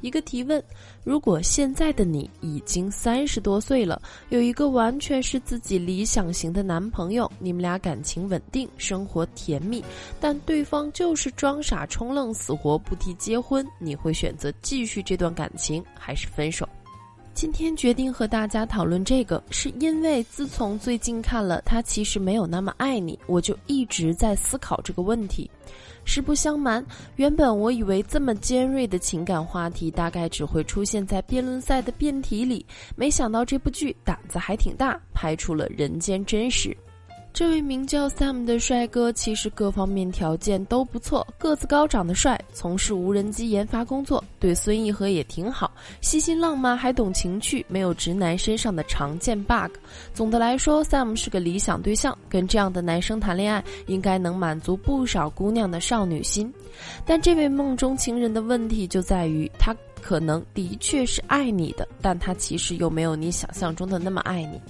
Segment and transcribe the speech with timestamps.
[0.00, 0.62] 一个提问：
[1.04, 9.84] 如果现在的你已经三十多岁了，有一个完全是自己理想型的男朋友，你们俩感情稳定，生活甜蜜，
[10.20, 16.68] 但对方就是装傻充愣，死活不提结婚，你会选择继续这段感情，还是分手？
[17.36, 25.50] 今天决定和大家讨论这个，是因为自从最近看了《他其实没有那么爱你》，我就一直在思考这个问题。
[26.06, 26.82] 实不相瞒，
[27.16, 32.64] 原本我以为这么尖锐的情感话题大概只会出现在辩论赛的辩题里，
[32.96, 36.74] 没想到这部剧胆子还挺大，拍出了人间真实。
[37.36, 45.70] 这位名叫 Sam 的帅哥，其实各方面条件都不错，个子高，长得帅，从事无人机研发工作，对孙艺和也挺好，
[46.00, 49.70] 细心浪漫，还懂情趣，没有直男身上的常见 bug。
[50.14, 56.50] 总的来说，Sam 是个理想对象，跟这样的男生谈恋爱，应该能满足不少姑娘的少女心。
[57.04, 59.76] 但这位梦中情人的问题就在于，他
[60.06, 64.60] 可能的确是爱你的，但他其实又没有你想象中的那么爱你。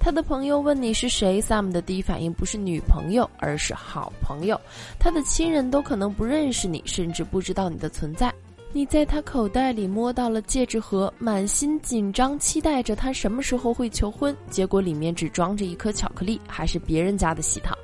[0.00, 4.60] 他的朋友问你是谁，Sam 的第一反应不是女朋友，而是好朋友。
[4.98, 8.34] 他的亲人都可能不认识你，甚至不知道你的存在。
[8.72, 14.36] 你在他口袋里摸到了戒指盒，满心紧张，期待着他什么时候会求婚。
[14.50, 17.78] 结果里面只装着一颗巧克力，还是别人家的喜糖。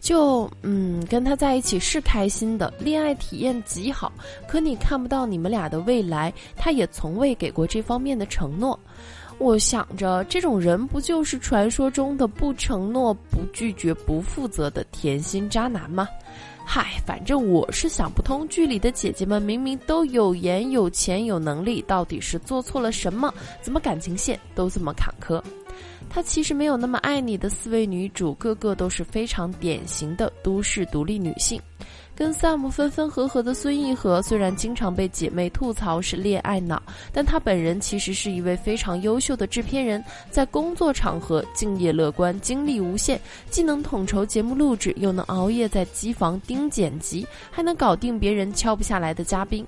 [0.00, 4.10] 就嗯，跟他在一起是开心的，恋爱体验极好。
[4.48, 8.78] 可你看不到你们俩的未来，他也从未给过这方面的承诺。
[9.38, 16.08] 我想着，这种人不就是传说中的不承诺、不拒绝、不负责的甜心渣男吗？
[16.64, 23.32] 嗨，反正我是想不通，剧里的姐姐们明明都有颜、有钱、有能力，到底是做错了什么？
[23.62, 25.42] 怎么感情线都这么坎坷？
[26.08, 31.60] 他其实没有那么爱你的四位女主，个个都是非常典型的都市独立女性。
[32.16, 36.82] 跟 Sam 分分合合的孙艺和，虽然经常被姐妹吐槽是恋爱脑，
[37.14, 43.18] 但她本人其实是一位非常优秀的制片人，在工作场合敬业乐观，精力无限，
[43.48, 49.66] 既能统筹节目录制，又能熬夜在机房盯剪辑，还能搞定别人敲不下来的嘉宾。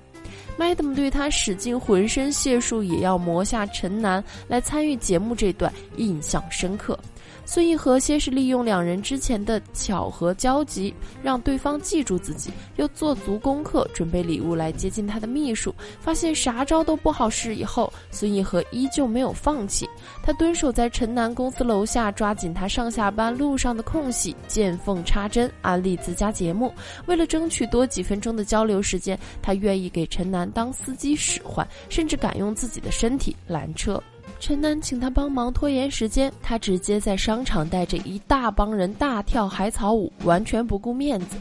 [0.58, 6.98] Madam 对他使尽浑身解数也要磨下陈楠来参与节目这段印象深刻。
[7.44, 15.74] 孙艺和先是利用两人之前的巧合交集，让对方记住自己，又做足功课准备礼物来接近他的秘书。
[16.00, 19.88] 发现啥招都不好使以后，孙艺和依旧没有放弃。
[20.22, 26.72] 他蹲守在陈楠公司楼下，抓紧他上下班路上的空隙，见缝插针安利自家节目。
[27.06, 34.02] 为了争取多几分钟的交流时间，他愿意给陈楠当司机使唤，甚至敢用自己的身体拦车。
[34.42, 41.36] 陈楠请他帮忙拖延时间，他直接在商场带着一大帮人大跳海草舞，完全不顾面子。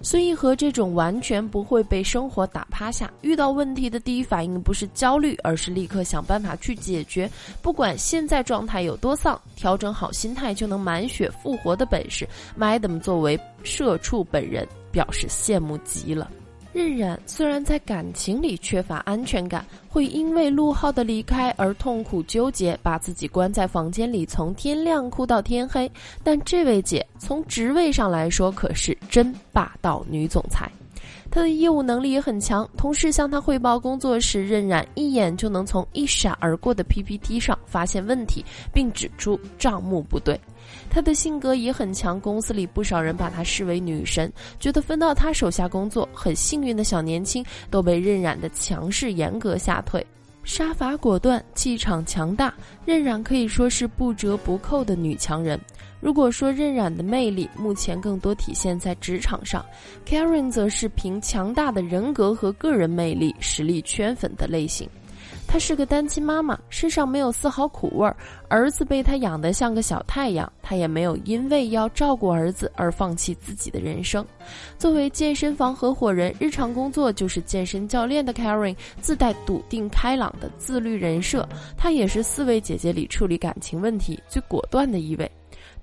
[0.00, 7.30] 孙艺和这种完全不会被生活打趴下，遇到问题的第一反应不是焦虑，而是立刻想办法去解决。
[7.60, 12.26] 不管现在状态有多丧，调整好心态就能满血复活的本事
[12.58, 16.30] ，Madam 作为社畜本人表示羡慕极了。
[16.76, 25.90] 任然虽然在感情里缺乏安全感，会因为陆浩的离开而痛苦纠结，把自己关在房间里从天亮哭到天黑，
[26.22, 30.70] 但这位姐从职位上来说可是真霸道女总裁。
[31.30, 40.38] 他的业务能力也很强，同事向他汇报工作时，任然一眼就能从一闪而过的 PPT 上发现问题，并指出账目不对。
[40.90, 50.04] 他的性格也很强，公司里不少人把他视为女神，觉得分到他手下工作很幸运的小年轻都被任然的强势严格吓退。
[50.46, 55.60] 杀伐果断，气场强大，任然可以说是不折不扣的女强人。
[56.00, 59.66] 如果说任然的魅力目前更多体现在职场上
[60.06, 64.88] ，Karen 则是凭强大的人格和个人魅力实力圈粉的类型。
[65.48, 68.16] 她是个单亲妈妈，身上没有丝毫苦味儿，
[68.48, 74.24] 儿子被她养得像个小太阳，她也没有因为要照顾儿子而放弃自己的人生。
[74.78, 85.30] 作为健身房合伙人，日常工作就是健身教练的 Karen 自带笃定开朗的自律人设，她也是四位姐姐里处理感情问题最果断的一位。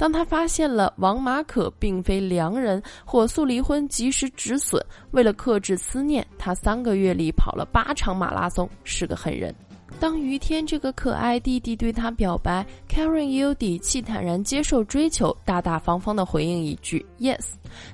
[0.04, 4.86] 当他发现了王马可并非良人，火速离婚，及时止损。
[5.12, 9.56] 为了克制思念，他三个月里跑了八场马拉松，是个狠人。
[10.00, 17.45] 当于天这个可爱弟弟对他表白，Karen 也有底气坦然接受追求，大大方方的回应一句 “yes”。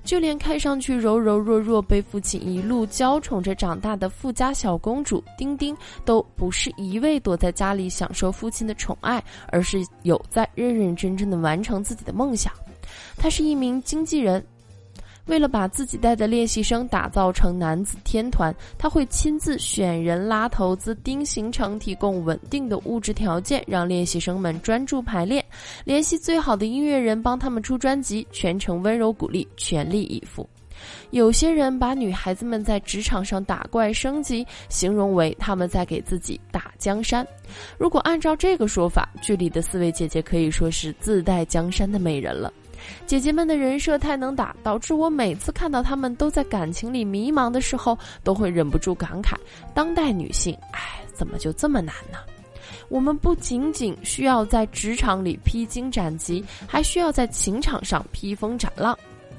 [0.03, 12.51] 就连看上去柔柔弱弱、被父亲一路娇宠着长大的富家小公主丁丁，都不是一味躲在家里享受父亲的宠爱，而是有在认认真真的完成自己的梦想。
[13.17, 14.43] 她是一名经纪人。
[15.29, 25.45] 为了把自己带的练习生打造成男子天团，他会亲自选人、拉投资、盯行程，提供稳定的物质条件，让练习生们专注排练，
[25.85, 30.49] 联系最好的音乐人帮他们出专辑，全程温柔鼓励，全力以赴。
[31.11, 37.27] 有些人把女孩子们在职场上打怪升级，形容为他们在给自己打江山。
[37.77, 42.51] 如果按照这个说法，剧里的四位姐姐可以说是自带江山的美人了。
[43.05, 49.35] 姐姐们的人设太能打，导致我每次看到她们都在感情里迷茫的时候，都会忍不住感慨：
[49.73, 52.19] 当代女性，哎，怎么就这么难呢？
[52.87, 58.97] 我们不仅仅需要在职场里披荆斩棘，还需要在情场上披风斩浪，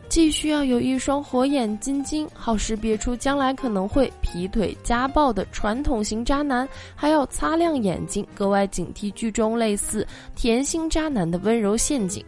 [0.09, 10.07] 既需要有一双火眼金睛，好识别出将来可能会劈腿家暴的传统型渣男，还要擦亮眼睛，格外警惕剧中类似
[10.37, 12.25] 甜心渣男的温柔陷阱。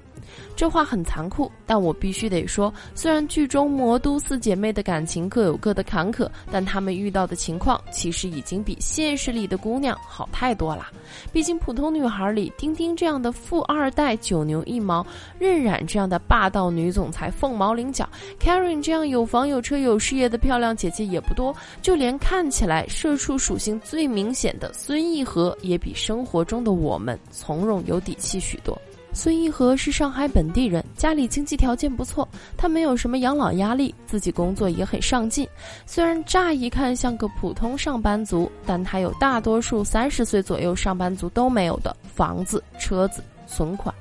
[0.55, 10.89] 这话很残酷，但我必须得说，虽然剧中魔都四姐妹的感情各有各的坎坷，但她们遇到的情况其实已经比现实里的姑娘好太多了。
[11.33, 15.05] 毕竟普通女孩里，丁丁这样的富二代九牛一毛，
[15.39, 18.09] 任冉这样的霸道女总裁凤毛麟角
[18.41, 21.55] ，Karen 这样有房有车有事业的漂亮姐姐也不多。
[21.81, 28.81] 就连看起来社畜属性最明显的孙艺和，也比生活中的我们从容有底气许多。
[29.13, 32.27] 孙艺和是上海本地人，家里经济条件不错，
[32.57, 35.47] 他没有什么养老压力，自己工作也很上进。
[35.87, 43.95] 虽然乍一看像个普通上班族，但他有大多数三十岁左右上班族都没有的房子、车子、存款。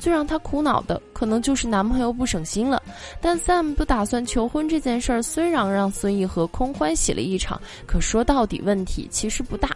[0.00, 2.82] 最让他苦恼的，可能就是男朋友不省心了。
[3.20, 9.70] 但 Sam 不打算求婚这件事儿，虽然让孙艺和空欢喜了一场，可说到底，问题其实不大。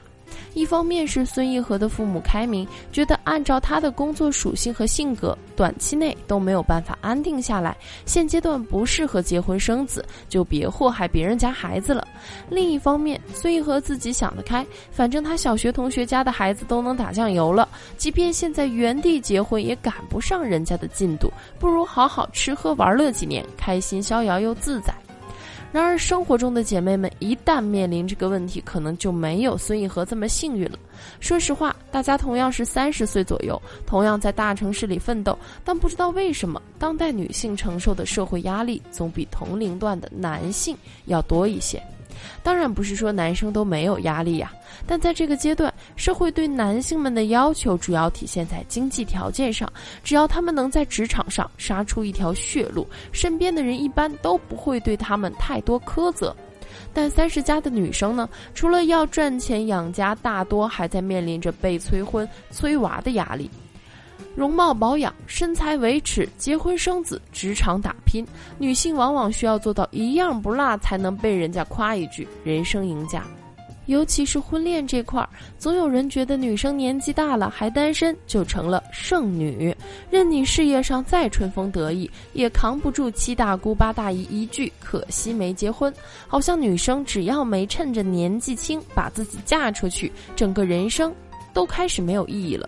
[0.54, 12.06] 一方面是孙艺和的父母开明，觉得按照他的工作属性和性格，短期内都没有办法安定下来，现阶段不适合结婚生子，就别祸害别人家孩子了。
[12.48, 24.94] 另一方面，孙艺和自己想得开，反正他小学同学家的孩子都能打酱油了，即便现在原地结婚也赶不上人家的进度，不如好好吃喝玩乐几年，开心逍遥又自在。
[25.74, 30.78] 然而，生活中的姐妹们一旦面临这个问题，可能就没有孙艺和这么幸运了。
[31.18, 40.76] 说实话，大家同样是三十岁左右，同样在大城市里奋斗，但不知道为什么，当代女性承受的社会压力总比同龄段的男性
[41.06, 41.82] 要多一些。
[42.42, 44.52] 当然不是说男生都没有压力呀，
[44.86, 49.70] 但在这个阶段，社会对男性们的要求主要体现在经济条件上。
[50.02, 56.34] 只要他们能在职场上杀出一条血路，身边的人一般都不会对他们太多苛责。
[56.92, 63.50] 但三十加的女生呢，除了要赚钱养家，大多还在面临着被催婚、催娃的压力。
[64.34, 68.26] 容貌保养、身材维持、结婚生子、职场打拼，
[68.58, 73.24] 女性往往需要做到一样不落，才能被人家夸一句“人生赢家”。
[73.86, 75.28] 尤其是婚恋这块儿，
[75.58, 79.76] 总有人觉得女生年纪大了还单身就成了剩女，
[80.10, 85.92] 任你事业上再春风得意，也扛不住七大姑八大姨一句“可惜没结婚”。
[86.26, 91.14] 好像女生只要没趁着年纪轻把自己嫁出去，整个人生
[91.52, 92.66] 都开始没有意义了。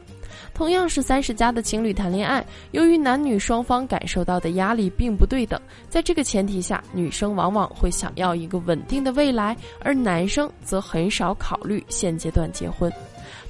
[0.55, 12.93] 同样是三十加的情侣谈恋爱，由于男女双方感受到的压力并不对等，在这个前提下，女生往往会想要一个稳定的未来，而男生则很少考虑现阶段结婚。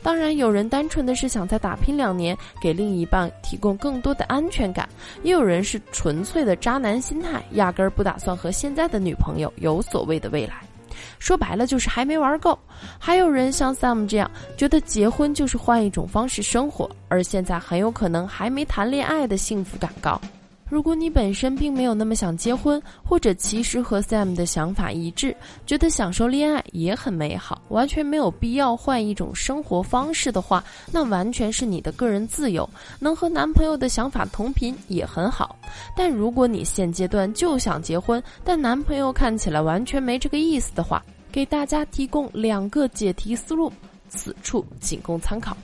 [0.02, 4.86] 当然，有人单纯的是想再打拼两年，给另一半提供更多的安全感；
[5.22, 10.65] 也有人是纯粹的渣男心态，压根儿不打算和现在的女朋友有所谓的未来。
[11.18, 12.58] 说白了就是还没玩够，
[12.98, 20.20] 还有人像 Sam 这样觉得结婚就是换一种方式生活，而现在很有可能还没谈恋爱的幸福感高。
[20.68, 32.68] 如果你本身并没有那么想结婚，或者其实和 Sam 的想法一致，觉得享受恋爱也很美好，完全没有必要换一种生活方式的话，那完全是你的个人自由。
[32.98, 35.56] 能和男朋友的想法同频也很好。
[35.96, 43.72] 但如果你现阶段就想结婚，但男朋友看起来完全没这个意思的话，给大家提供两个解题思路，
[44.08, 45.56] 此处仅供参考。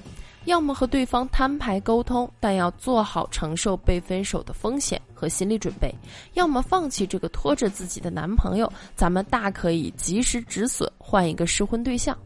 [0.45, 5.89] 要么和对方摊牌沟通，但要做好承受被分手的风险和心理准备；
[6.35, 12.17] 要么放弃这个拖着自己的男朋友，咱们大可以及时止损，换一个适婚对象。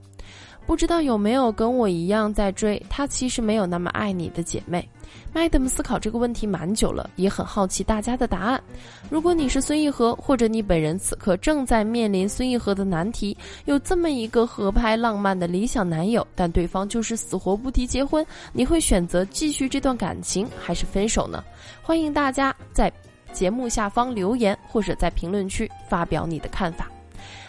[0.66, 4.86] 不知道有没有跟我一样在追他其实没有那么爱你的姐妹
[5.32, 8.60] ？Madam 思考这个问题蛮久了，也很好奇大家的答案。
[9.08, 21.44] 如果你是孙艺和，或者你本人此刻正在面临孙艺和的难题，有这么一个合拍浪漫的理想男友，但对方就是死活不提结婚，你会选择继续这段感情，还是分手呢？
[21.80, 22.92] 欢迎大家在
[23.32, 26.90] 节目下方留言，或者在评论区发表你的看法。